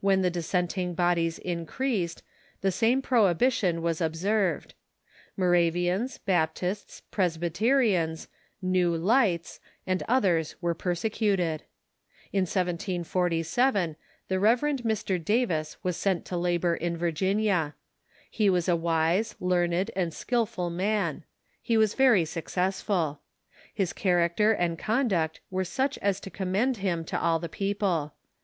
When 0.00 0.22
the 0.22 0.30
dissenting 0.30 0.94
bodies 0.94 1.40
increased, 1.40 2.22
the 2.60 2.70
same 2.70 3.02
prohibition 3.02 3.78
Avas 3.82 4.00
ob 4.00 4.12
serA'ed. 4.12 4.70
Moravians, 5.36 6.18
Baptists, 6.18 7.02
Presbj^terians, 7.10 8.28
"Ncav 8.62 9.02
Lights," 9.02 9.58
and 9.84 10.04
others 10.06 10.54
Avere 10.62 10.78
persecuted. 10.78 11.62
In 12.32 12.42
1747 12.42 13.96
the 14.28 14.38
Rev. 14.38 14.60
Mr. 14.60 15.24
Davis 15.24 15.76
was 15.82 15.96
sent 15.96 16.24
to 16.26 16.36
labor 16.36 16.76
in 16.76 16.96
Virginia. 16.96 17.74
He 18.30 18.48
Avas 18.48 18.68
a 18.68 18.76
wise, 18.76 19.34
learned, 19.40 19.90
and 19.96 20.14
skilful 20.14 20.70
man. 20.70 21.24
He 21.60 21.74
Avas 21.76 21.96
very 21.96 22.24
successful. 22.24 23.18
His 23.74 23.92
character 23.92 24.52
and 24.52 24.78
conduct 24.78 25.40
Avere 25.52 25.66
such 25.66 25.98
as 25.98 26.20
to 26.20 26.30
commend 26.30 26.76
him 26.76 27.04
to 27.06 27.20
all 27.20 27.40
the 27.40 27.48
people. 27.48 28.14